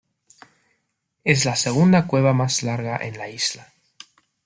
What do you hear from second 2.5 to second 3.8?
larga en la isla.